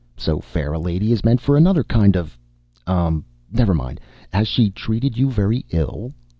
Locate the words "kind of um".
1.83-3.23